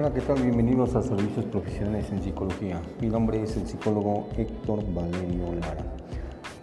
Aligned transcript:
Hola, 0.00 0.14
¿qué 0.14 0.22
tal? 0.22 0.42
Bienvenidos 0.42 0.94
a 0.94 1.02
Servicios 1.02 1.44
Profesionales 1.44 2.06
en 2.10 2.22
Psicología. 2.22 2.80
Mi 3.02 3.08
nombre 3.08 3.42
es 3.42 3.54
el 3.58 3.66
psicólogo 3.66 4.30
Héctor 4.34 4.82
Valerio 4.94 5.52
Lara. 5.60 5.84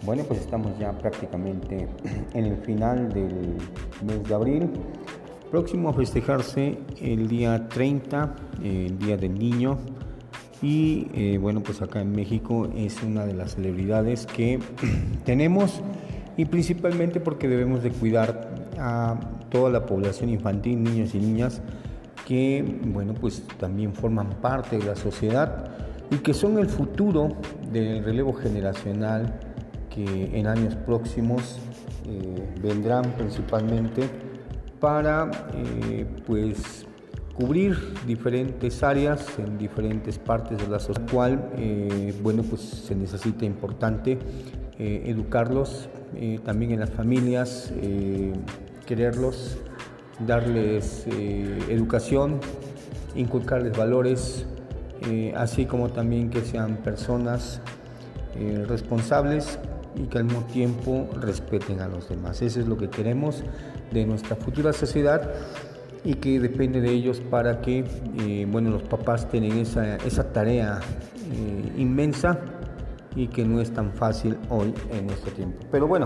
Bueno, 0.03 0.23
pues 0.23 0.39
estamos 0.39 0.75
ya 0.79 0.91
prácticamente 0.93 1.87
en 2.33 2.45
el 2.45 2.57
final 2.57 3.09
del 3.13 3.57
mes 4.03 4.23
de 4.27 4.33
abril, 4.33 4.71
próximo 5.51 5.89
a 5.89 5.93
festejarse 5.93 6.79
el 6.99 7.27
día 7.27 7.69
30, 7.69 8.35
el 8.63 8.97
Día 8.97 9.17
del 9.17 9.37
Niño. 9.37 9.77
Y 10.63 11.07
eh, 11.13 11.37
bueno, 11.37 11.61
pues 11.61 11.83
acá 11.83 12.01
en 12.01 12.13
México 12.13 12.67
es 12.75 13.03
una 13.03 13.23
de 13.27 13.35
las 13.35 13.53
celebridades 13.53 14.25
que 14.25 14.57
tenemos 15.25 15.83
y 16.37 16.45
principalmente 16.45 17.19
porque 17.19 17.47
debemos 17.47 17.83
de 17.83 17.91
cuidar 17.91 18.49
a 18.79 19.19
toda 19.51 19.69
la 19.69 19.85
población 19.85 20.31
infantil, 20.31 20.81
niños 20.81 21.13
y 21.13 21.19
niñas 21.19 21.61
que 22.27 22.61
bueno, 22.87 23.13
pues 23.13 23.41
también 23.57 23.93
forman 23.93 24.41
parte 24.41 24.77
de 24.77 24.85
la 24.85 24.97
sociedad 24.97 25.71
y 26.11 26.17
que 26.17 26.33
son 26.33 26.57
el 26.57 26.67
futuro 26.67 27.37
del 27.71 28.03
relevo 28.03 28.33
generacional 28.33 29.39
que 29.89 30.37
en 30.37 30.45
años 30.45 30.75
próximos 30.75 31.57
eh, 32.05 32.53
vendrán 32.61 33.13
principalmente 33.13 34.09
para 34.81 35.31
eh, 35.53 36.05
pues 36.25 36.85
cubrir 37.33 37.77
diferentes 38.05 38.83
áreas 38.83 39.39
en 39.39 39.57
diferentes 39.57 40.19
partes 40.19 40.57
de 40.57 40.67
la 40.67 40.79
sociedad, 40.79 41.09
cual 41.09 41.49
eh, 41.55 42.13
bueno 42.21 42.43
pues 42.43 42.59
se 42.61 42.93
necesita 42.93 43.45
importante 43.45 44.19
educarlos 44.79 45.89
también 46.45 46.69
en 46.73 46.81
las 46.81 46.91
familias, 46.91 47.73
quererlos 48.85 49.57
darles 50.19 51.05
eh, 51.07 51.59
educación, 51.69 52.39
inculcarles 53.15 53.77
valores, 53.77 54.45
eh, 55.09 55.33
así 55.35 55.65
como 55.65 55.89
también 55.89 56.29
que 56.29 56.41
sean 56.41 56.77
personas 56.77 57.61
eh, 58.35 58.65
responsables 58.67 59.59
y 59.95 60.07
que 60.07 60.19
al 60.19 60.25
mismo 60.25 60.43
tiempo 60.43 61.07
respeten 61.19 61.81
a 61.81 61.87
los 61.87 62.09
demás. 62.09 62.41
Eso 62.41 62.59
es 62.59 62.67
lo 62.67 62.77
que 62.77 62.89
queremos 62.89 63.43
de 63.91 64.05
nuestra 64.05 64.35
futura 64.35 64.73
sociedad 64.73 65.31
y 66.03 66.15
que 66.15 66.39
depende 66.39 66.81
de 66.81 66.91
ellos 66.91 67.19
para 67.19 67.61
que 67.61 67.83
bueno, 68.49 68.69
los 68.69 68.83
papás 68.83 69.27
tengan 69.29 69.57
esa, 69.57 69.97
esa 69.97 70.31
tarea 70.31 70.79
inmensa 71.75 72.39
y 73.17 73.27
que 73.27 73.43
no 73.43 73.59
es 73.59 73.71
tan 73.71 73.91
fácil 73.91 74.37
hoy 74.49 74.73
en 74.91 75.09
este 75.09 75.31
tiempo. 75.31 75.57
Pero 75.71 75.87
bueno, 75.87 76.05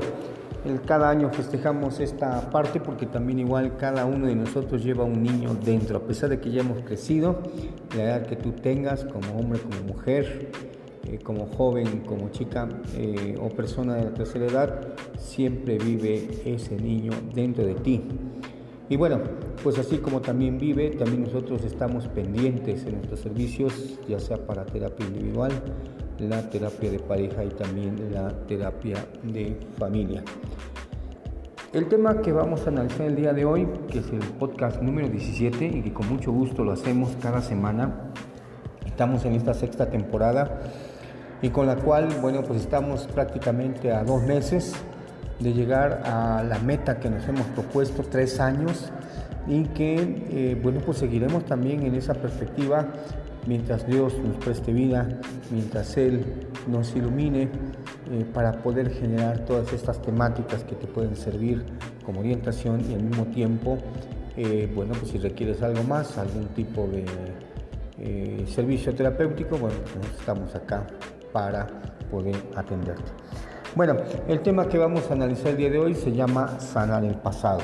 cada 0.86 1.10
año 1.10 1.30
festejamos 1.30 2.00
esta 2.00 2.50
parte 2.50 2.80
porque 2.80 3.06
también 3.06 3.40
igual 3.40 3.76
cada 3.78 4.06
uno 4.06 4.28
de 4.28 4.36
nosotros 4.36 4.84
lleva 4.84 5.04
un 5.04 5.22
niño 5.22 5.54
dentro, 5.54 5.98
a 5.98 6.02
pesar 6.02 6.30
de 6.30 6.40
que 6.40 6.52
ya 6.52 6.62
hemos 6.62 6.82
crecido, 6.84 7.42
la 7.98 8.04
edad 8.04 8.26
que 8.26 8.38
tú 8.38 8.54
tengas 8.54 9.04
como 9.04 9.38
hombre, 9.38 9.60
como 9.60 9.94
mujer, 9.94 10.52
eh, 11.06 11.20
como 11.22 11.48
joven, 11.48 12.04
como 12.08 12.30
chica 12.30 12.70
eh, 12.96 13.36
o 13.42 13.50
persona 13.50 13.96
de 13.96 14.06
la 14.06 14.14
tercera 14.14 14.46
edad, 14.46 14.88
siempre 15.18 15.78
vive 15.78 16.30
ese 16.46 16.78
niño 16.78 17.12
dentro 17.34 17.66
de 17.66 17.76
ti. 17.76 18.04
Y 18.88 18.98
bueno, 18.98 19.20
pues 19.64 19.80
así 19.80 19.98
como 19.98 20.22
también 20.22 20.58
vive, 20.58 20.92
también 20.92 21.24
nosotros 21.24 21.64
estamos 21.64 22.08
pendientes 22.08 22.86
en 22.86 22.96
nuestros 22.96 23.22
servicios, 23.22 24.00
ya 24.08 24.20
sea 24.20 24.38
para 24.46 24.66
terapia 24.66 25.06
individual, 25.06 25.52
la 26.20 26.50
terapia 26.50 26.92
de 26.92 27.00
pareja 27.00 27.44
y 27.44 27.50
también 27.50 28.14
la 28.14 28.30
terapia 28.48 28.98
de 29.24 29.58
familia. 29.78 30.24
El 31.74 31.88
tema 31.88 32.22
que 32.22 32.32
vamos 32.32 32.66
a 32.66 32.70
analizar 32.70 33.08
el 33.08 33.16
día 33.16 33.34
de 33.34 33.46
hoy, 33.46 33.68
que 33.90 34.00
es 34.00 34.10
el 34.12 34.20
podcast 34.20 34.82
número 34.82 35.08
17 35.08 35.66
y 35.66 35.82
que 35.82 35.94
con 35.94 36.10
mucho 36.10 36.32
gusto 36.32 36.64
lo 36.64 36.74
hacemos 36.74 37.16
cada 37.22 37.42
semana, 37.42 38.12
estamos 38.86 39.24
en 39.26 39.34
esta 39.34 39.54
sexta 39.54 39.90
temporada 39.90 40.60
y 41.42 41.50
con 41.50 41.68
la 41.68 41.78
cual, 41.78 42.10
bueno, 42.22 42.44
pues 42.44 42.62
estamos 42.62 43.08
prácticamente 43.08 43.92
a 43.92 44.04
dos 44.04 44.22
meses 44.24 44.74
de 45.40 45.54
llegar 45.54 46.02
a 46.06 46.44
la 46.44 46.60
meta 46.60 47.00
que 47.00 47.10
nos 47.10 47.28
hemos 47.28 47.48
propuesto, 47.48 48.04
tres 48.04 48.40
años, 48.40 48.92
y 49.48 49.64
que, 49.66 49.96
eh, 50.30 50.60
bueno, 50.62 50.82
pues 50.86 51.00
seguiremos 51.00 51.46
también 51.46 51.84
en 51.84 51.96
esa 51.96 52.14
perspectiva 52.14 52.88
mientras 53.48 53.86
Dios 53.88 54.18
nos 54.18 54.36
preste 54.38 54.72
vida, 54.74 55.08
mientras 55.52 55.98
Él 55.98 56.24
nos 56.68 56.96
ilumine 56.96 57.44
eh, 58.12 58.26
para 58.34 58.52
poder 58.62 58.92
generar 58.92 59.46
todas 59.46 59.72
estas 59.74 60.02
temáticas 60.02 60.64
que 60.64 60.76
te 60.76 60.88
pueden 60.88 61.16
servir 61.16 61.66
como 62.06 62.20
orientación 62.20 62.82
y 62.90 62.94
al 62.94 63.04
mismo 63.04 63.26
tiempo, 63.26 63.78
eh, 64.38 64.72
bueno, 64.74 64.94
pues 65.00 65.12
si 65.12 65.18
requieres 65.18 65.62
algo 65.62 65.84
más, 65.84 66.18
algún 66.18 66.48
tipo 66.50 66.88
de 66.88 67.06
eh, 68.00 68.46
servicio 68.48 68.94
terapéutico, 68.94 69.58
bueno, 69.58 69.78
pues 69.94 70.08
estamos 70.20 70.54
acá 70.56 70.88
para 71.32 71.68
poder 72.10 72.36
atenderte. 72.56 73.12
Bueno, 73.76 73.96
el 74.28 74.42
tema 74.42 74.68
que 74.68 74.78
vamos 74.78 75.10
a 75.10 75.14
analizar 75.14 75.48
el 75.50 75.58
día 75.58 75.70
de 75.70 75.80
hoy 75.80 75.96
se 75.96 76.12
llama 76.12 76.60
sanar 76.60 77.06
el 77.06 77.16
pasado. 77.16 77.62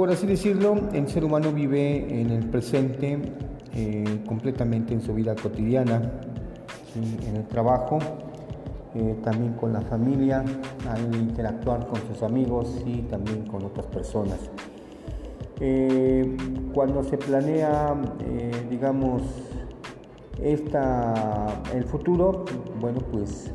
Por 0.00 0.10
así 0.10 0.26
decirlo, 0.26 0.88
el 0.94 1.08
ser 1.08 1.26
humano 1.26 1.52
vive 1.52 2.22
en 2.22 2.30
el 2.30 2.46
presente 2.46 3.18
eh, 3.74 4.22
completamente 4.26 4.94
en 4.94 5.02
su 5.02 5.12
vida 5.12 5.34
cotidiana, 5.34 6.00
en 6.96 7.36
el 7.36 7.46
trabajo, 7.46 7.98
eh, 8.94 9.18
también 9.22 9.52
con 9.52 9.74
la 9.74 9.82
familia, 9.82 10.42
al 10.88 11.14
interactuar 11.14 11.86
con 11.86 12.00
sus 12.08 12.22
amigos 12.22 12.82
y 12.86 13.02
también 13.02 13.44
con 13.44 13.62
otras 13.62 13.84
personas. 13.88 14.38
Eh, 15.60 16.34
cuando 16.72 17.04
se 17.04 17.18
planea, 17.18 17.94
digamos, 18.70 19.20
esta, 20.42 21.60
el 21.74 21.84
futuro, 21.84 22.46
bueno, 22.80 23.00
pues 23.12 23.52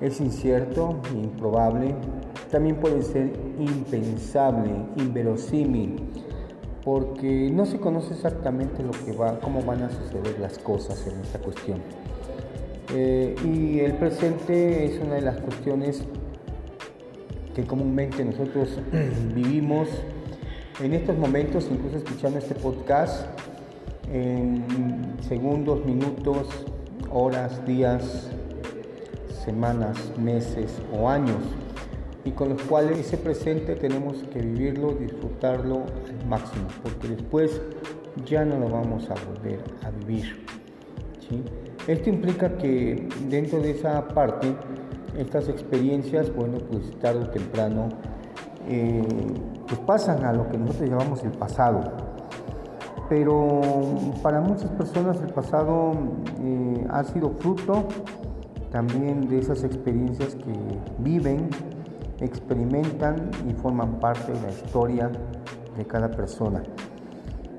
es 0.00 0.20
incierto, 0.20 0.98
improbable, 1.14 1.94
también 2.54 2.76
puede 2.76 3.02
ser 3.02 3.32
impensable, 3.58 4.70
inverosímil, 4.96 5.96
porque 6.84 7.50
no 7.52 7.66
se 7.66 7.80
conoce 7.80 8.14
exactamente 8.14 8.80
lo 8.84 8.92
que 8.92 9.10
va, 9.10 9.40
cómo 9.40 9.60
van 9.62 9.82
a 9.82 9.90
suceder 9.90 10.38
las 10.38 10.56
cosas 10.60 11.04
en 11.08 11.18
esta 11.18 11.40
cuestión. 11.40 11.80
Eh, 12.92 13.34
y 13.44 13.80
el 13.80 13.94
presente 13.94 14.84
es 14.84 15.00
una 15.00 15.16
de 15.16 15.22
las 15.22 15.40
cuestiones 15.40 16.04
que 17.56 17.64
comúnmente 17.64 18.24
nosotros 18.24 18.78
vivimos 19.34 19.88
en 20.80 20.94
estos 20.94 21.18
momentos, 21.18 21.66
incluso 21.68 21.96
escuchando 21.96 22.38
este 22.38 22.54
podcast, 22.54 23.26
en 24.12 24.62
segundos, 25.28 25.84
minutos, 25.84 26.46
horas, 27.10 27.66
días, 27.66 28.30
semanas, 29.44 29.98
meses 30.16 30.80
o 30.96 31.08
años 31.08 31.42
y 32.24 32.30
con 32.30 32.50
los 32.50 32.62
cuales 32.62 32.98
ese 32.98 33.18
presente 33.18 33.76
tenemos 33.76 34.16
que 34.32 34.40
vivirlo, 34.40 34.92
disfrutarlo 34.92 35.82
al 36.06 36.26
máximo, 36.26 36.66
porque 36.82 37.08
después 37.08 37.60
ya 38.24 38.44
no 38.44 38.58
lo 38.58 38.68
vamos 38.68 39.08
a 39.10 39.14
volver 39.26 39.60
a 39.82 39.90
vivir. 39.90 40.44
Esto 41.86 42.10
implica 42.10 42.56
que 42.56 43.08
dentro 43.28 43.60
de 43.60 43.72
esa 43.72 44.08
parte, 44.08 44.54
estas 45.18 45.48
experiencias, 45.48 46.34
bueno, 46.34 46.58
pues 46.70 46.98
tarde 46.98 47.24
o 47.24 47.28
temprano, 47.28 47.88
eh, 48.68 49.02
pues 49.66 49.80
pasan 49.80 50.24
a 50.24 50.32
lo 50.32 50.48
que 50.48 50.56
nosotros 50.56 50.88
llamamos 50.88 51.22
el 51.24 51.32
pasado. 51.32 51.82
Pero 53.08 53.60
para 54.22 54.40
muchas 54.40 54.70
personas 54.70 55.20
el 55.20 55.32
pasado 55.32 55.92
eh, 56.40 56.86
ha 56.88 57.04
sido 57.04 57.30
fruto 57.38 57.84
también 58.70 59.28
de 59.28 59.38
esas 59.38 59.62
experiencias 59.62 60.34
que 60.34 60.54
viven 60.98 61.48
experimentan 62.20 63.30
y 63.48 63.52
forman 63.54 64.00
parte 64.00 64.32
de 64.32 64.40
la 64.40 64.50
historia 64.50 65.10
de 65.76 65.84
cada 65.86 66.10
persona. 66.10 66.62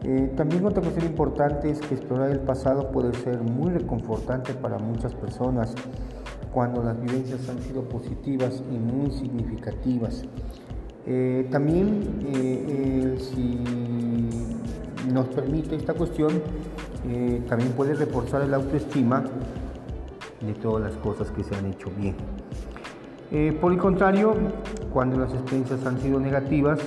Eh, 0.04 0.32
también 0.38 0.64
otra 0.64 0.84
cuestión 0.84 1.08
importante 1.08 1.70
es 1.70 1.80
que 1.80 1.96
explorar 1.96 2.30
el 2.30 2.40
pasado 2.40 2.92
puede 2.92 3.12
ser 3.16 3.42
muy 3.42 3.72
reconfortante 3.72 4.54
para 4.54 4.78
muchas 4.78 5.16
personas 5.16 5.74
cuando 6.54 6.84
las 6.84 7.00
vivencias 7.02 7.50
han 7.50 7.60
sido 7.62 7.90
positivas 7.90 8.62
y 8.72 8.78
muy 8.78 9.10
significativas. 9.12 10.24
Eh, 11.08 11.48
también 11.52 12.20
eh, 12.24 13.18
si 13.18 13.64
nos 15.12 15.28
permite 15.30 15.76
esta 15.76 15.94
cuestión, 15.94 16.34
también 17.48 17.72
puede 17.74 17.94
reforzar 17.94 18.42
el 18.42 18.52
autoestima 18.54 19.24
de 20.42 20.54
todas 20.56 20.82
las 20.82 20.98
cosas 20.98 21.30
que 21.30 21.44
se 21.44 21.56
han 21.56 21.68
hecho 21.68 21.92
bien. 21.96 22.16
Eh, 23.32 23.58
por 23.60 23.72
el 23.72 23.80
contrario, 23.80 24.34
cuando 24.94 25.20
las 25.20 25.34
experiencias 25.34 25.86
han 25.86 26.00
sido 26.00 26.20
negativas 26.20 26.80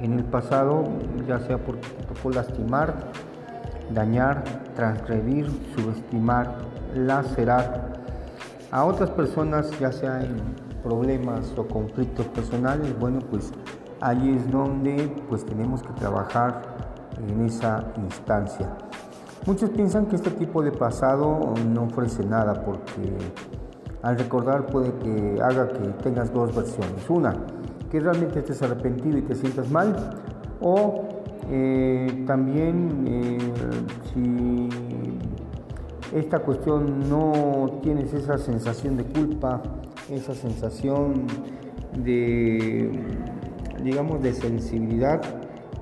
en 0.00 0.12
el 0.14 0.24
pasado, 0.24 0.84
ya 1.26 1.40
sea 1.40 1.58
por, 1.58 1.76
por 2.22 2.34
lastimar, 2.34 2.94
dañar, 3.92 4.44
transgredir, 4.74 5.46
subestimar, 5.74 6.58
lacerar 6.94 7.94
a 8.70 8.84
otras 8.84 9.10
personas, 9.10 9.70
ya 9.80 9.90
sea 9.90 10.22
en 10.22 10.36
problemas 10.82 11.52
o 11.56 11.66
conflictos 11.66 12.26
personales, 12.26 12.96
bueno, 12.98 13.18
pues 13.30 13.52
ahí 14.00 14.36
es 14.36 14.50
donde 14.50 15.12
pues 15.28 15.44
tenemos 15.44 15.82
que 15.82 15.92
trabajar 15.94 16.62
en 17.18 17.44
esa 17.44 17.84
instancia. 17.96 18.68
Muchos 19.46 19.70
piensan 19.70 20.06
que 20.06 20.16
este 20.16 20.30
tipo 20.30 20.62
de 20.62 20.72
pasado 20.72 21.54
no 21.72 21.84
ofrece 21.84 22.24
nada 22.24 22.64
porque 22.64 23.16
al 24.06 24.16
recordar 24.16 24.66
puede 24.66 24.92
que 24.98 25.42
haga 25.42 25.66
que 25.66 25.80
tengas 26.04 26.32
dos 26.32 26.54
versiones. 26.54 27.10
Una, 27.10 27.34
que 27.90 27.98
realmente 27.98 28.38
estés 28.38 28.62
arrepentido 28.62 29.18
y 29.18 29.22
te 29.22 29.34
sientas 29.34 29.68
mal 29.68 29.96
o 30.60 31.08
eh, 31.50 32.22
también 32.24 33.04
eh, 33.04 33.38
si 34.14 34.68
esta 36.16 36.38
cuestión 36.38 37.10
no 37.10 37.80
tienes 37.82 38.14
esa 38.14 38.38
sensación 38.38 38.96
de 38.96 39.02
culpa, 39.06 39.60
esa 40.08 40.36
sensación 40.36 41.26
de, 41.98 43.00
digamos, 43.82 44.22
de 44.22 44.32
sensibilidad 44.34 45.20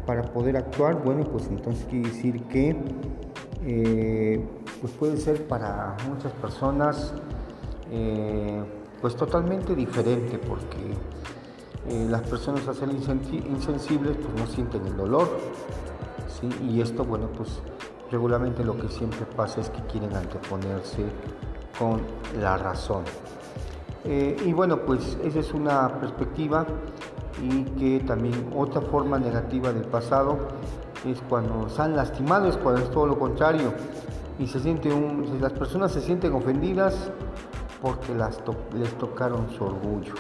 para 0.06 0.22
poder 0.22 0.56
actuar, 0.56 1.04
bueno, 1.04 1.24
pues 1.24 1.48
entonces 1.48 1.84
quiere 1.90 2.08
decir 2.08 2.42
que 2.44 2.74
eh, 3.66 4.42
pues 4.80 4.94
puede 4.94 5.18
ser 5.18 5.46
para 5.46 5.94
muchas 6.08 6.32
personas 6.32 7.12
pues 9.00 9.16
totalmente 9.16 9.74
diferente 9.74 10.38
porque 10.38 10.94
eh, 11.86 12.06
las 12.08 12.22
personas 12.22 12.66
al 12.66 12.74
ser 12.74 12.88
insensibles 12.88 14.16
pues 14.16 14.40
no 14.40 14.46
sienten 14.46 14.86
el 14.86 14.96
dolor 14.96 15.28
¿sí? 16.40 16.48
y 16.66 16.80
esto 16.80 17.04
bueno 17.04 17.28
pues 17.36 17.60
regularmente 18.10 18.64
lo 18.64 18.78
que 18.78 18.88
siempre 18.88 19.26
pasa 19.36 19.60
es 19.60 19.68
que 19.68 19.82
quieren 19.82 20.14
anteponerse 20.14 21.04
con 21.78 22.00
la 22.40 22.56
razón 22.56 23.04
eh, 24.06 24.34
y 24.46 24.54
bueno 24.54 24.78
pues 24.86 25.18
esa 25.22 25.40
es 25.40 25.52
una 25.52 26.00
perspectiva 26.00 26.64
y 27.42 27.64
que 27.64 28.00
también 28.06 28.50
otra 28.56 28.80
forma 28.80 29.18
negativa 29.18 29.70
del 29.70 29.84
pasado 29.84 30.38
es 31.04 31.20
cuando 31.28 31.66
están 31.66 31.94
lastimados 31.94 32.56
cuando 32.56 32.80
es 32.80 32.90
todo 32.90 33.06
lo 33.06 33.18
contrario 33.18 33.74
y 34.38 34.46
se 34.46 34.58
siente 34.60 34.90
un, 34.90 35.38
las 35.38 35.52
personas 35.52 35.92
se 35.92 36.00
sienten 36.00 36.32
ofendidas 36.32 37.10
porque 37.80 38.14
les 38.14 38.92
tocaron 38.98 39.50
su 39.50 39.64
orgullo 39.64 40.14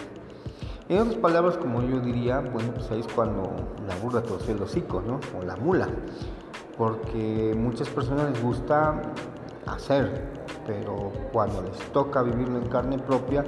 en 0.86 0.98
otras 0.98 1.16
palabras, 1.16 1.56
como 1.56 1.80
yo 1.82 1.98
diría, 2.00 2.40
bueno, 2.40 2.74
pues 2.74 2.90
ahí 2.90 3.00
es 3.00 3.08
cuando 3.08 3.54
la 3.88 3.96
burra 3.96 4.22
torce 4.22 4.52
el 4.52 4.60
hocico, 4.60 5.00
¿no? 5.00 5.18
O 5.38 5.42
la 5.42 5.56
mula. 5.56 5.88
Porque 6.76 7.54
muchas 7.56 7.88
personas 7.88 8.30
les 8.32 8.42
gusta 8.42 9.00
hacer, 9.64 10.30
pero 10.66 11.10
cuando 11.32 11.62
les 11.62 11.78
toca 11.92 12.22
vivirlo 12.22 12.58
en 12.58 12.66
carne 12.66 12.98
propia, 12.98 13.44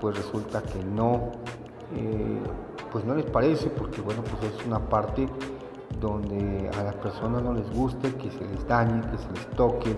pues 0.00 0.16
resulta 0.16 0.62
que 0.62 0.82
no, 0.82 1.32
eh, 1.94 2.40
pues 2.90 3.04
no 3.04 3.14
les 3.14 3.26
parece, 3.26 3.68
porque 3.68 4.00
bueno, 4.00 4.22
pues 4.22 4.54
es 4.54 4.66
una 4.66 4.78
parte 4.78 5.28
donde 6.00 6.70
a 6.78 6.84
las 6.84 6.94
personas 6.94 7.42
no 7.42 7.52
les 7.52 7.70
guste 7.70 8.14
que 8.14 8.30
se 8.30 8.40
les 8.40 8.66
dañe, 8.66 9.02
que 9.10 9.18
se 9.18 9.30
les 9.34 9.50
toque, 9.56 9.94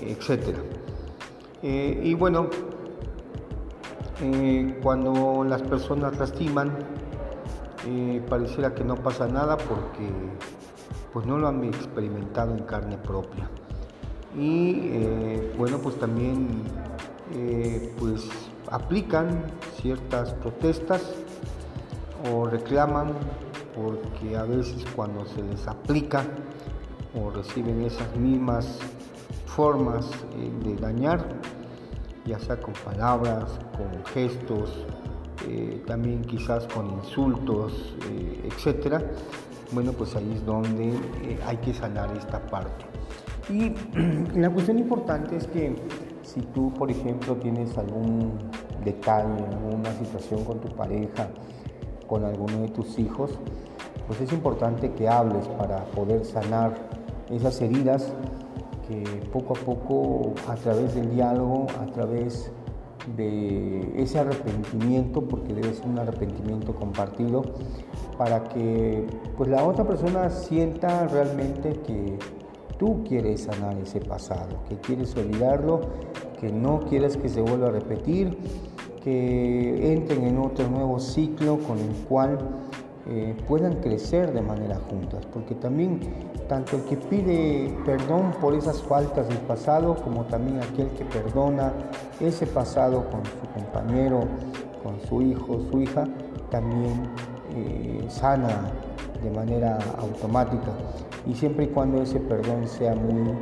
etc. 0.00 0.58
Eh, 1.62 2.00
y 2.04 2.14
bueno, 2.14 2.48
eh, 4.22 4.78
cuando 4.80 5.42
las 5.44 5.60
personas 5.62 6.16
lastiman, 6.16 6.72
eh, 7.86 8.22
pareciera 8.28 8.74
que 8.74 8.84
no 8.84 8.94
pasa 8.94 9.26
nada 9.26 9.56
porque 9.56 10.08
pues 11.12 11.26
no 11.26 11.36
lo 11.36 11.48
han 11.48 11.64
experimentado 11.64 12.54
en 12.54 12.62
carne 12.62 12.96
propia. 12.96 13.48
Y 14.36 14.92
bueno, 15.56 15.78
pues 15.78 15.98
también 15.98 16.62
pues 17.98 18.28
aplican 18.70 19.42
ciertas 19.80 20.32
protestas 20.34 21.02
o 22.32 22.44
reclaman 22.44 23.14
porque 23.74 24.36
a 24.36 24.44
veces 24.44 24.84
cuando 24.94 25.24
se 25.26 25.42
les 25.42 25.66
aplica 25.66 26.22
o 27.20 27.30
reciben 27.30 27.82
esas 27.82 28.14
mismas 28.16 28.78
formas 29.46 30.08
de 30.62 30.76
dañar, 30.76 31.37
ya 32.28 32.38
sea 32.38 32.60
con 32.60 32.74
palabras, 32.84 33.58
con 33.76 34.04
gestos, 34.12 34.84
eh, 35.48 35.82
también 35.86 36.22
quizás 36.22 36.66
con 36.66 36.90
insultos, 36.90 37.94
eh, 38.10 38.42
etcétera, 38.44 39.02
bueno, 39.72 39.92
pues 39.92 40.14
ahí 40.16 40.32
es 40.34 40.44
donde 40.44 40.88
eh, 40.88 41.38
hay 41.46 41.56
que 41.58 41.72
sanar 41.72 42.14
esta 42.16 42.40
parte. 42.46 42.84
Y 43.48 43.74
la 44.38 44.50
cuestión 44.50 44.78
importante 44.78 45.36
es 45.36 45.46
que 45.46 45.74
si 46.22 46.40
tú, 46.40 46.72
por 46.74 46.90
ejemplo, 46.90 47.36
tienes 47.36 47.76
algún 47.78 48.38
detalle, 48.84 49.44
alguna 49.46 49.92
situación 49.94 50.44
con 50.44 50.60
tu 50.60 50.68
pareja, 50.68 51.28
con 52.06 52.24
alguno 52.24 52.60
de 52.60 52.68
tus 52.68 52.98
hijos, 52.98 53.38
pues 54.06 54.20
es 54.20 54.32
importante 54.32 54.92
que 54.92 55.08
hables 55.08 55.46
para 55.48 55.84
poder 55.84 56.24
sanar 56.24 56.74
esas 57.30 57.60
heridas 57.60 58.12
poco 59.32 59.54
a 59.54 59.60
poco, 59.60 60.34
a 60.48 60.54
través 60.54 60.94
del 60.94 61.10
diálogo, 61.10 61.66
a 61.80 61.86
través 61.86 62.50
de 63.16 63.92
ese 63.96 64.18
arrepentimiento, 64.18 65.22
porque 65.22 65.54
debe 65.54 65.72
ser 65.72 65.86
un 65.86 65.98
arrepentimiento 65.98 66.74
compartido, 66.74 67.42
para 68.16 68.44
que 68.44 69.06
pues, 69.36 69.48
la 69.48 69.64
otra 69.64 69.84
persona 69.86 70.28
sienta 70.30 71.06
realmente 71.06 71.72
que 71.86 72.18
tú 72.78 73.04
quieres 73.04 73.42
sanar 73.42 73.76
ese 73.78 74.00
pasado, 74.00 74.58
que 74.68 74.76
quieres 74.76 75.16
olvidarlo, 75.16 75.80
que 76.40 76.52
no 76.52 76.80
quieres 76.80 77.16
que 77.16 77.28
se 77.28 77.40
vuelva 77.40 77.68
a 77.68 77.72
repetir, 77.72 78.36
que 79.02 79.92
entren 79.92 80.24
en 80.24 80.38
otro 80.38 80.68
nuevo 80.68 80.98
ciclo 80.98 81.58
con 81.58 81.78
el 81.78 81.92
cual 82.08 82.38
eh, 83.08 83.34
puedan 83.46 83.76
crecer 83.76 84.32
de 84.32 84.42
manera 84.42 84.78
juntas, 84.90 85.26
porque 85.26 85.54
también 85.54 86.00
tanto 86.48 86.76
el 86.76 86.84
que 86.84 86.96
pide 86.96 87.76
perdón 87.84 88.32
por 88.40 88.54
esas 88.54 88.82
faltas 88.82 89.28
del 89.28 89.38
pasado 89.38 89.94
como 89.96 90.24
también 90.24 90.60
aquel 90.62 90.88
que 90.90 91.04
perdona 91.04 91.72
ese 92.20 92.46
pasado 92.46 93.04
con 93.10 93.22
su 93.24 93.46
compañero, 93.54 94.20
con 94.82 94.98
su 95.08 95.22
hijo, 95.22 95.60
su 95.70 95.80
hija, 95.82 96.04
también 96.50 97.02
eh, 97.54 98.04
sana 98.08 98.72
de 99.22 99.30
manera 99.30 99.78
automática 99.98 100.72
y 101.26 101.34
siempre 101.34 101.66
y 101.66 101.68
cuando 101.68 102.02
ese 102.02 102.18
perdón 102.20 102.66
sea 102.66 102.94
muy 102.94 103.34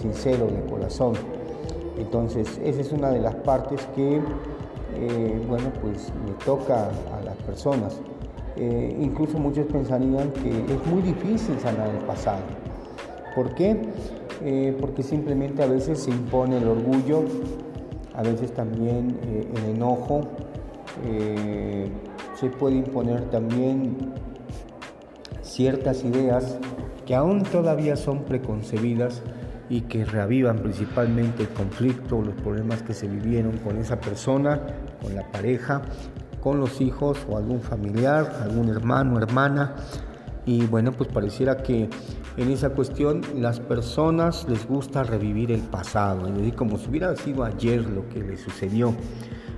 sincero 0.00 0.46
de 0.46 0.62
corazón. 0.70 1.14
Entonces, 1.98 2.60
esa 2.62 2.80
es 2.80 2.92
una 2.92 3.10
de 3.10 3.20
las 3.20 3.34
partes 3.36 3.86
que, 3.94 4.20
eh, 4.94 5.44
bueno, 5.48 5.70
pues 5.82 6.12
le 6.26 6.32
toca 6.44 6.88
a 6.88 7.24
las 7.24 7.36
personas. 7.36 7.98
Eh, 8.56 8.96
incluso 9.00 9.38
muchos 9.38 9.66
pensarían 9.66 10.30
que 10.30 10.48
es 10.48 10.86
muy 10.86 11.02
difícil 11.02 11.58
sanar 11.60 11.90
el 11.90 12.04
pasado. 12.06 12.42
¿Por 13.34 13.54
qué? 13.54 13.76
Eh, 14.42 14.76
porque 14.80 15.02
simplemente 15.02 15.62
a 15.62 15.66
veces 15.66 16.00
se 16.00 16.10
impone 16.10 16.56
el 16.58 16.66
orgullo, 16.66 17.24
a 18.14 18.22
veces 18.22 18.52
también 18.52 19.18
eh, 19.24 19.48
el 19.56 19.76
enojo, 19.76 20.22
se 22.34 22.48
puede 22.48 22.76
imponer 22.76 23.28
también 23.28 24.14
ciertas 25.42 26.04
ideas 26.04 26.58
que 27.04 27.14
aún 27.14 27.42
todavía 27.42 27.96
son 27.96 28.24
preconcebidas 28.24 29.22
y 29.68 29.82
que 29.82 30.06
reavivan 30.06 30.58
principalmente 30.58 31.42
el 31.42 31.50
conflicto, 31.50 32.22
los 32.22 32.34
problemas 32.36 32.82
que 32.82 32.94
se 32.94 33.08
vivieron 33.08 33.58
con 33.58 33.76
esa 33.76 34.00
persona, 34.00 34.60
con 35.02 35.14
la 35.14 35.30
pareja, 35.30 35.82
con 36.46 36.60
los 36.60 36.80
hijos 36.80 37.18
o 37.28 37.36
algún 37.36 37.60
familiar, 37.60 38.38
algún 38.40 38.68
hermano, 38.68 39.18
hermana. 39.18 39.74
Y 40.44 40.64
bueno, 40.66 40.92
pues 40.92 41.10
pareciera 41.12 41.56
que 41.56 41.90
en 42.36 42.50
esa 42.52 42.70
cuestión 42.70 43.22
las 43.34 43.58
personas 43.58 44.46
les 44.48 44.64
gusta 44.64 45.02
revivir 45.02 45.50
el 45.50 45.62
pasado, 45.62 46.28
es 46.28 46.36
decir, 46.36 46.54
como 46.54 46.78
si 46.78 46.88
hubiera 46.88 47.16
sido 47.16 47.42
ayer 47.42 47.84
lo 47.90 48.08
que 48.10 48.22
le 48.22 48.36
sucedió. 48.36 48.94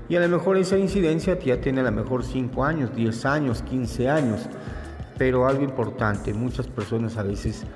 Y 0.09 0.17
a 0.17 0.21
lo 0.21 0.31
mejor 0.31 0.57
esa 0.57 0.79
incidencia 0.79 1.39
ya 1.39 1.61
tiene 1.61 1.81
a 1.81 1.85
lo 1.85 1.93
mejor 1.93 2.25
5 2.25 2.65
años, 2.65 2.97
10 2.97 3.27
años, 3.27 3.61
15 3.65 4.09
años. 4.09 4.41
Pero 5.19 5.47
algo 5.47 5.65
importante, 5.65 6.33
muchas 6.33 6.69
personas 6.69 7.19
a 7.19 7.23
veces 7.23 7.67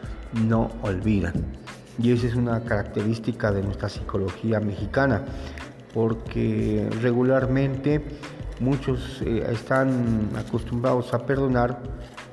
no 0.48 0.70
olvidan. 0.80 1.34
Y 1.98 2.12
esa 2.12 2.28
es 2.28 2.34
una 2.34 2.60
característica 2.60 3.52
de 3.52 3.62
nuestra 3.62 3.90
psicología 3.90 4.58
mexicana, 4.58 5.22
porque 5.92 6.88
regularmente 7.02 8.02
Muchos 8.62 9.20
eh, 9.26 9.44
están 9.50 10.30
acostumbrados 10.36 11.12
a 11.12 11.26
perdonar, 11.26 11.82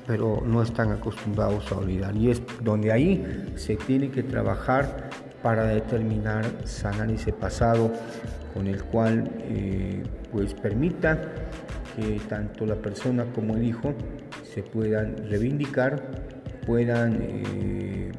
pero 0.06 0.40
no 0.46 0.62
están 0.62 0.92
acostumbrados 0.92 1.72
a 1.72 1.78
olvidar. 1.78 2.16
Y 2.16 2.30
es 2.30 2.40
donde 2.62 2.92
ahí 2.92 3.52
se 3.56 3.74
tiene 3.74 4.12
que 4.12 4.22
trabajar 4.22 5.10
para 5.42 5.64
determinar, 5.64 6.44
sanar 6.66 7.10
ese 7.10 7.32
pasado 7.32 7.92
con 8.54 8.68
el 8.68 8.80
cual 8.84 9.28
eh, 9.40 10.04
pues 10.30 10.54
permita 10.54 11.20
que 11.96 12.20
tanto 12.28 12.64
la 12.64 12.76
persona 12.76 13.24
como 13.34 13.56
el 13.56 13.64
hijo 13.64 13.92
se 14.54 14.62
puedan 14.62 15.16
reivindicar, 15.28 16.00
puedan 16.64 17.18
eh, 17.22 18.12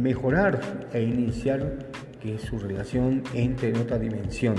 mejorar 0.00 0.60
e 0.92 1.02
iniciar 1.02 1.78
que 2.22 2.38
su 2.38 2.60
relación 2.60 3.24
entre 3.34 3.70
en 3.70 3.78
otra 3.78 3.98
dimensión, 3.98 4.54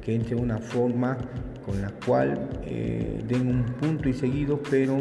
que 0.00 0.14
entre 0.14 0.34
una 0.34 0.56
forma 0.56 1.18
con 1.66 1.82
la 1.82 1.90
cual 2.06 2.48
eh, 2.64 3.22
den 3.26 3.48
un 3.48 3.64
punto 3.64 4.08
y 4.08 4.14
seguido, 4.14 4.60
pero 4.70 4.96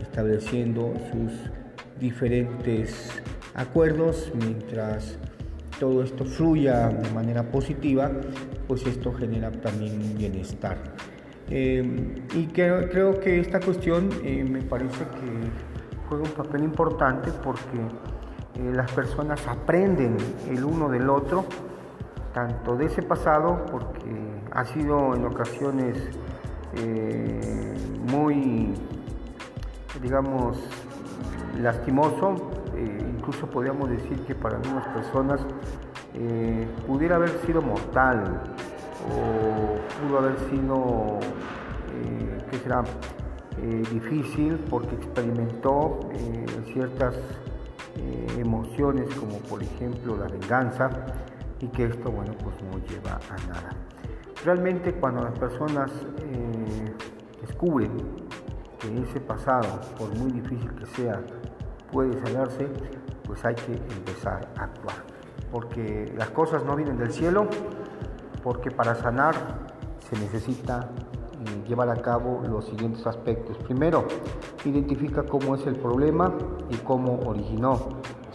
estableciendo 0.00 0.94
sus 1.12 1.32
diferentes 2.00 3.22
acuerdos, 3.54 4.32
mientras 4.34 5.18
todo 5.78 6.02
esto 6.02 6.24
fluya 6.24 6.88
de 6.88 7.10
manera 7.10 7.42
positiva, 7.42 8.10
pues 8.66 8.86
esto 8.86 9.12
genera 9.12 9.52
también 9.52 10.16
bienestar. 10.16 10.78
Eh, 11.48 12.24
y 12.34 12.46
creo, 12.46 13.20
que 13.20 13.38
esta 13.40 13.60
cuestión 13.60 14.10
eh, 14.24 14.42
me 14.42 14.62
parece 14.62 15.04
que 15.04 16.08
juega 16.08 16.24
un 16.24 16.30
papel 16.30 16.64
importante 16.64 17.30
porque 17.44 17.78
eh, 17.78 18.72
las 18.74 18.90
personas 18.92 19.46
aprenden 19.46 20.16
el 20.50 20.64
uno 20.64 20.88
del 20.88 21.08
otro, 21.08 21.44
tanto 22.36 22.76
de 22.76 22.84
ese 22.84 23.00
pasado, 23.00 23.64
porque 23.72 24.12
ha 24.52 24.62
sido 24.66 25.14
en 25.14 25.24
ocasiones 25.24 25.96
muy, 28.12 28.74
digamos, 30.02 30.58
lastimoso, 31.58 32.34
incluso 33.16 33.46
podríamos 33.46 33.88
decir 33.88 34.20
que 34.26 34.34
para 34.34 34.58
algunas 34.58 34.86
personas 34.88 35.40
pudiera 36.86 37.16
haber 37.16 37.30
sido 37.46 37.62
mortal 37.62 38.42
o 39.06 39.76
pudo 40.00 40.18
haber 40.18 40.38
sido, 40.50 41.18
eh, 41.94 42.44
que 42.50 42.58
será 42.58 42.84
eh, 43.62 43.82
difícil 43.90 44.58
porque 44.68 44.94
experimentó 44.96 46.00
eh, 46.12 46.46
ciertas 46.72 47.14
emociones 48.38 49.12
como 49.14 49.38
por 49.38 49.62
ejemplo 49.62 50.16
la 50.18 50.28
venganza 50.28 50.90
y 51.60 51.68
que 51.68 51.86
esto 51.86 52.10
bueno 52.10 52.34
pues 52.42 52.56
no 52.62 52.78
lleva 52.86 53.18
a 53.30 53.48
nada. 53.48 53.70
Realmente 54.44 54.94
cuando 54.94 55.22
las 55.22 55.38
personas 55.38 55.90
descubren 57.40 57.90
que 58.78 59.02
ese 59.02 59.20
pasado, 59.20 59.80
por 59.98 60.14
muy 60.16 60.30
difícil 60.32 60.70
que 60.74 60.86
sea, 60.86 61.20
puede 61.90 62.12
sanarse, 62.24 62.68
pues 63.24 63.44
hay 63.44 63.54
que 63.54 63.72
empezar 63.72 64.48
a 64.56 64.64
actuar. 64.64 64.96
Porque 65.50 66.12
las 66.16 66.30
cosas 66.30 66.64
no 66.64 66.76
vienen 66.76 66.98
del 66.98 67.12
cielo, 67.12 67.48
porque 68.42 68.70
para 68.70 68.94
sanar 68.94 69.34
se 70.08 70.16
necesita 70.18 70.90
eh, 71.32 71.68
llevar 71.68 71.88
a 71.90 71.96
cabo 71.96 72.42
los 72.48 72.66
siguientes 72.66 73.06
aspectos. 73.06 73.56
Primero, 73.58 74.06
identifica 74.64 75.22
cómo 75.24 75.54
es 75.54 75.66
el 75.66 75.76
problema 75.76 76.32
y 76.70 76.76
cómo 76.76 77.20
originó. 77.26 77.78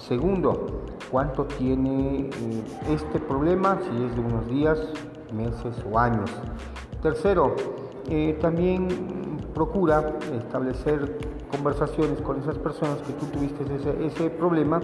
Segundo, 0.08 0.82
cuánto 1.12 1.46
tiene 1.46 2.22
eh, 2.22 2.30
este 2.90 3.20
problema, 3.20 3.80
si 3.82 4.04
es 4.04 4.16
de 4.16 4.22
unos 4.22 4.48
días, 4.48 4.80
meses 5.32 5.76
o 5.90 6.00
años. 6.00 6.32
Tercero, 7.04 7.56
eh, 8.10 8.38
también 8.42 8.88
procura 9.54 10.18
establecer 10.34 11.18
conversaciones 11.52 12.20
con 12.22 12.40
esas 12.40 12.58
personas 12.58 12.98
que 13.04 13.14
tú 13.14 13.26
tuviste 13.28 13.64
ese, 14.06 14.30
problema 14.30 14.80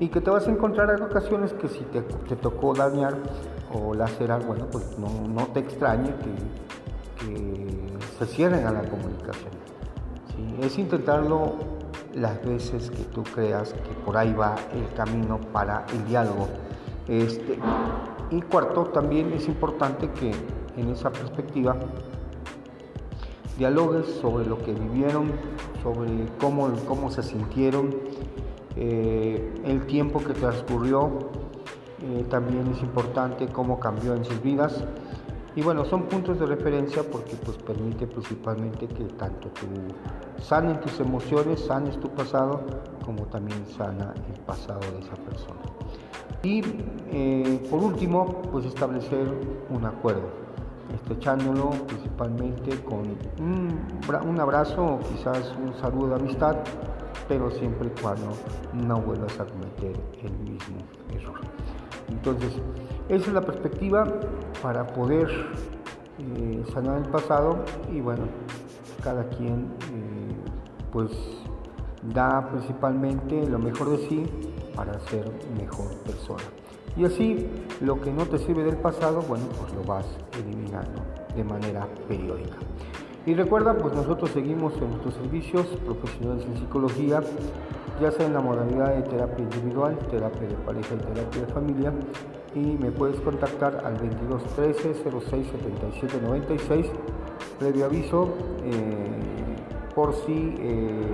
y 0.00 0.08
que 0.08 0.20
te 0.20 0.30
vas 0.30 0.48
a 0.48 0.50
encontrar 0.50 0.90
en 0.90 1.02
ocasiones 1.02 1.52
que 1.52 1.68
si 1.68 1.84
te, 1.84 2.02
te 2.02 2.36
tocó 2.36 2.74
dañar 2.74 3.14
o 3.72 3.94
lacerar, 3.94 4.44
bueno, 4.44 4.66
pues 4.72 4.96
no, 4.98 5.46
te 5.52 5.60
extrañe 5.60 6.14
que, 6.16 6.66
se 8.18 8.26
cierren 8.26 8.66
a 8.66 8.72
la 8.72 8.82
comunicación. 8.82 9.50
Es 10.60 10.78
intentarlo 10.78 11.75
las 12.16 12.42
veces 12.44 12.90
que 12.90 13.04
tú 13.04 13.22
creas 13.22 13.72
que 13.72 13.94
por 14.04 14.16
ahí 14.16 14.32
va 14.32 14.56
el 14.72 14.92
camino 14.94 15.38
para 15.52 15.84
el 15.92 16.04
diálogo. 16.06 16.48
Este, 17.06 17.58
y 18.30 18.40
cuarto, 18.42 18.84
también 18.84 19.32
es 19.32 19.46
importante 19.46 20.10
que 20.10 20.32
en 20.76 20.88
esa 20.90 21.10
perspectiva 21.10 21.76
dialogues 23.58 24.06
sobre 24.20 24.46
lo 24.46 24.58
que 24.58 24.72
vivieron, 24.72 25.30
sobre 25.82 26.26
cómo, 26.40 26.70
cómo 26.88 27.10
se 27.10 27.22
sintieron, 27.22 27.94
eh, 28.76 29.54
el 29.64 29.86
tiempo 29.86 30.20
que 30.20 30.32
transcurrió, 30.32 31.10
eh, 32.02 32.24
también 32.28 32.66
es 32.68 32.82
importante 32.82 33.46
cómo 33.46 33.78
cambió 33.78 34.14
en 34.14 34.24
sus 34.24 34.42
vidas. 34.42 34.84
Y 35.56 35.62
bueno, 35.62 35.86
son 35.86 36.02
puntos 36.02 36.38
de 36.38 36.44
referencia 36.44 37.02
porque 37.02 37.34
pues 37.36 37.56
permite 37.56 38.06
principalmente 38.06 38.86
que 38.86 39.04
tanto 39.04 39.48
tú 39.48 39.66
sanen 40.42 40.78
tus 40.80 41.00
emociones, 41.00 41.60
sanes 41.60 41.98
tu 41.98 42.10
pasado, 42.10 42.60
como 43.02 43.22
también 43.24 43.64
sana 43.66 44.12
el 44.28 44.38
pasado 44.42 44.80
de 44.80 44.98
esa 44.98 45.16
persona. 45.16 45.60
Y 46.42 46.62
eh, 47.10 47.66
por 47.70 47.82
último, 47.82 48.42
pues 48.52 48.66
establecer 48.66 49.26
un 49.70 49.86
acuerdo, 49.86 50.28
estrechándolo 50.94 51.70
principalmente 51.86 52.78
con 52.84 53.16
un, 53.40 53.80
un 54.28 54.40
abrazo 54.40 54.84
o 54.84 55.00
quizás 55.00 55.54
un 55.64 55.72
saludo 55.80 56.08
de 56.08 56.14
amistad, 56.16 56.56
pero 57.28 57.50
siempre 57.50 57.88
y 57.88 58.00
cuando 58.00 58.32
no 58.72 59.00
vuelvas 59.00 59.38
a 59.40 59.46
cometer 59.46 59.96
el 60.22 60.32
mismo 60.38 60.78
error. 61.12 61.40
Entonces, 62.08 62.52
esa 63.08 63.26
es 63.26 63.32
la 63.32 63.40
perspectiva 63.40 64.04
para 64.62 64.86
poder 64.86 65.28
eh, 66.18 66.64
sanar 66.72 66.98
el 66.98 67.08
pasado 67.10 67.64
y 67.92 68.00
bueno, 68.00 68.24
cada 69.02 69.28
quien 69.28 69.72
eh, 69.92 70.36
pues 70.92 71.10
da 72.14 72.48
principalmente 72.50 73.46
lo 73.48 73.58
mejor 73.58 73.90
de 73.90 74.08
sí 74.08 74.26
para 74.74 74.98
ser 75.00 75.30
mejor 75.58 75.94
persona. 76.04 76.44
Y 76.96 77.04
así 77.04 77.46
lo 77.80 78.00
que 78.00 78.10
no 78.10 78.24
te 78.24 78.38
sirve 78.38 78.64
del 78.64 78.78
pasado, 78.78 79.20
bueno, 79.22 79.44
pues 79.60 79.74
lo 79.74 79.84
vas 79.84 80.06
eliminando 80.38 81.02
de 81.34 81.44
manera 81.44 81.86
periódica. 82.08 82.56
Y 83.26 83.34
recuerda, 83.34 83.76
pues 83.76 83.92
nosotros 83.92 84.30
seguimos 84.30 84.72
en 84.74 84.88
nuestros 84.88 85.14
servicios 85.14 85.66
profesionales 85.84 86.46
en 86.46 86.56
psicología 86.56 87.20
ya 88.00 88.10
sea 88.10 88.26
en 88.26 88.34
la 88.34 88.40
modalidad 88.40 88.94
de 88.94 89.02
terapia 89.02 89.42
individual, 89.42 89.96
terapia 90.10 90.48
de 90.48 90.54
pareja 90.54 90.94
y 90.94 90.98
terapia 90.98 91.40
de 91.40 91.52
familia. 91.52 91.92
Y 92.54 92.60
me 92.60 92.90
puedes 92.90 93.20
contactar 93.20 93.82
al 93.84 93.96
2213 93.98 94.94
06 95.02 95.46
77 95.46 96.20
96, 96.22 96.86
previo 97.58 97.86
aviso, 97.86 98.34
eh, 98.64 98.74
por 99.94 100.14
si, 100.14 100.54
eh, 100.58 101.06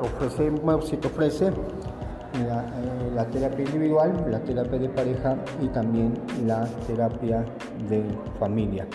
ofrece, 0.00 0.52
si 0.86 0.96
te 0.96 1.06
ofrece 1.06 1.48
eh, 1.48 3.12
la, 3.14 3.26
terapia 3.26 3.64
individual, 3.64 4.26
la 4.30 4.40
terapia 4.40 4.78
de 4.78 4.88
pareja 4.88 5.36
y 5.62 5.68
también 5.68 6.14
la 6.46 6.64
terapia 6.86 7.44
de 7.88 8.04
familia. 8.38 8.86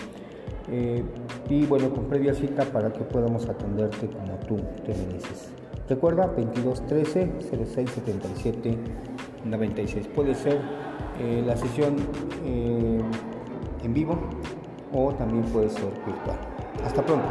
Y 1.48 1.66
bueno, 1.66 1.90
con 1.90 2.04
previa 2.04 2.34
cita 2.34 2.64
para 2.64 2.92
que 2.92 3.00
podamos 3.04 3.48
atenderte 3.48 4.08
como 4.08 4.34
tú 4.46 4.56
te 4.84 4.94
mereces. 4.94 5.50
Recuerda 5.88 6.26
2213 6.26 7.32
0677 7.40 8.76
96. 9.44 10.08
Puede 10.14 10.34
ser 10.34 10.60
eh, 11.18 11.42
la 11.46 11.56
sesión 11.56 11.96
eh, 12.44 13.00
en 13.82 13.94
vivo 13.94 14.18
o 14.92 15.12
también 15.14 15.44
puede 15.44 15.70
ser 15.70 15.90
virtual. 16.06 16.38
Hasta 16.84 17.04
pronto. 17.04 17.28